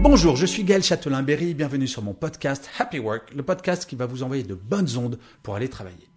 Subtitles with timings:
[0.00, 4.06] Bonjour, je suis Gaël Châtelain-Berry, bienvenue sur mon podcast Happy Work, le podcast qui va
[4.06, 6.08] vous envoyer de bonnes ondes pour aller travailler.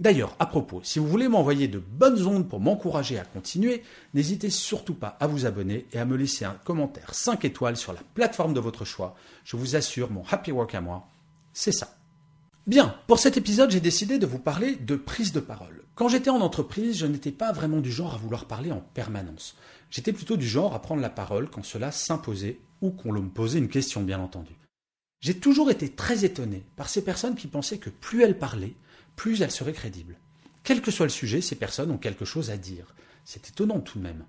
[0.00, 3.82] D'ailleurs, à propos, si vous voulez m'envoyer de bonnes ondes pour m'encourager à continuer,
[4.14, 7.92] n'hésitez surtout pas à vous abonner et à me laisser un commentaire 5 étoiles sur
[7.92, 9.14] la plateforme de votre choix.
[9.44, 11.06] Je vous assure, mon Happy Work à moi,
[11.52, 11.98] c'est ça.
[12.66, 15.84] Bien, pour cet épisode, j'ai décidé de vous parler de prise de parole.
[15.94, 19.54] Quand j'étais en entreprise, je n'étais pas vraiment du genre à vouloir parler en permanence.
[19.90, 23.58] J'étais plutôt du genre à prendre la parole quand cela s'imposait ou qu'on me posait
[23.58, 24.54] une question, bien entendu.
[25.20, 28.74] J'ai toujours été très étonné par ces personnes qui pensaient que plus elles parlaient,
[29.16, 30.16] plus elles seraient crédibles.
[30.62, 32.94] Quel que soit le sujet, ces personnes ont quelque chose à dire.
[33.24, 34.24] C'est étonnant tout de même.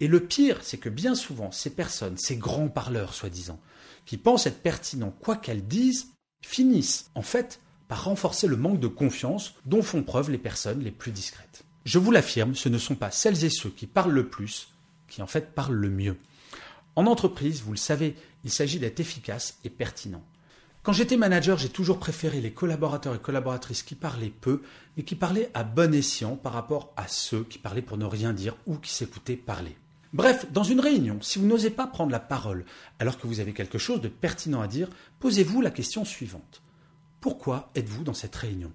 [0.00, 3.60] Et le pire, c'est que bien souvent, ces personnes, ces grands parleurs soi-disant,
[4.06, 6.08] qui pensent être pertinents quoi qu'elles disent,
[6.42, 10.90] finissent en fait par renforcer le manque de confiance dont font preuve les personnes les
[10.90, 11.64] plus discrètes.
[11.84, 14.68] Je vous l'affirme, ce ne sont pas celles et ceux qui parlent le plus
[15.08, 16.16] qui en fait parlent le mieux.
[16.98, 20.24] En entreprise, vous le savez, il s'agit d'être efficace et pertinent.
[20.82, 24.62] Quand j'étais manager, j'ai toujours préféré les collaborateurs et collaboratrices qui parlaient peu,
[24.96, 28.32] mais qui parlaient à bon escient par rapport à ceux qui parlaient pour ne rien
[28.32, 29.76] dire ou qui s'écoutaient parler.
[30.12, 32.64] Bref, dans une réunion, si vous n'osez pas prendre la parole
[32.98, 34.90] alors que vous avez quelque chose de pertinent à dire,
[35.20, 36.62] posez-vous la question suivante.
[37.20, 38.72] Pourquoi êtes-vous dans cette réunion?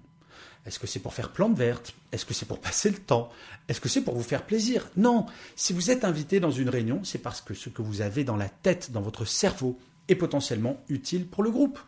[0.66, 1.94] Est-ce que c'est pour faire plante verte?
[2.12, 3.30] Est-ce que c'est pour passer le temps?
[3.68, 4.88] Est-ce que c'est pour vous faire plaisir?
[4.96, 5.26] Non.
[5.56, 8.36] Si vous êtes invité dans une réunion, c'est parce que ce que vous avez dans
[8.36, 9.78] la tête, dans votre cerveau,
[10.08, 11.78] est potentiellement utile pour le groupe.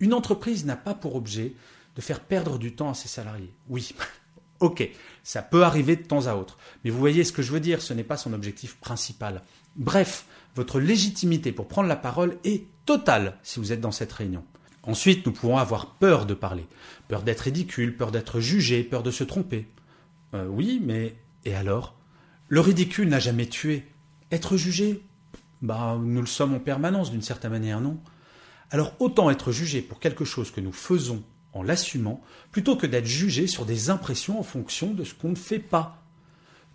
[0.00, 1.54] Une entreprise n'a pas pour objet
[1.96, 3.52] de faire perdre du temps à ses salariés.
[3.68, 3.94] Oui,
[4.60, 4.88] ok,
[5.22, 6.58] ça peut arriver de temps à autre.
[6.84, 9.42] Mais vous voyez ce que je veux dire, ce n'est pas son objectif principal.
[9.76, 10.24] Bref,
[10.54, 14.44] votre légitimité pour prendre la parole est totale si vous êtes dans cette réunion.
[14.90, 16.66] Ensuite, nous pouvons avoir peur de parler,
[17.06, 19.68] peur d'être ridicule, peur d'être jugé, peur de se tromper.
[20.34, 21.14] Euh, oui, mais
[21.44, 21.94] et alors?
[22.48, 23.86] Le ridicule n'a jamais tué.
[24.32, 25.00] Être jugé?
[25.62, 27.98] Bah, nous le sommes en permanence d'une certaine manière, non?
[28.72, 33.06] Alors autant être jugé pour quelque chose que nous faisons en l'assumant, plutôt que d'être
[33.06, 36.02] jugé sur des impressions en fonction de ce qu'on ne fait pas.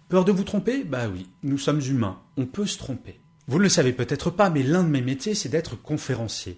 [0.08, 0.86] Peur de vous tromper?
[0.86, 3.20] Bah oui, nous sommes humains, on peut se tromper.
[3.48, 6.58] Vous ne le savez peut-être pas, mais l'un de mes métiers, c'est d'être conférencier.